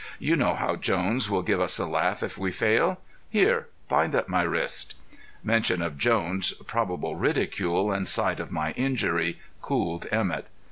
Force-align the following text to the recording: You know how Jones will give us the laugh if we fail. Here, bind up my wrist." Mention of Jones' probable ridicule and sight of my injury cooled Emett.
You 0.17 0.35
know 0.35 0.55
how 0.55 0.77
Jones 0.77 1.29
will 1.29 1.43
give 1.43 1.61
us 1.61 1.77
the 1.77 1.85
laugh 1.85 2.23
if 2.23 2.35
we 2.35 2.49
fail. 2.49 2.99
Here, 3.29 3.67
bind 3.87 4.15
up 4.15 4.27
my 4.27 4.41
wrist." 4.41 4.95
Mention 5.43 5.79
of 5.83 5.95
Jones' 5.99 6.53
probable 6.65 7.15
ridicule 7.17 7.91
and 7.91 8.07
sight 8.07 8.39
of 8.39 8.49
my 8.49 8.71
injury 8.71 9.37
cooled 9.61 10.07
Emett. 10.11 10.45